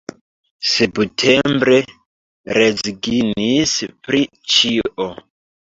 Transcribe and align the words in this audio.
Septembre 0.69 1.77
rezignis 2.61 3.77
pri 4.09 4.27
ĉio. 4.57 5.11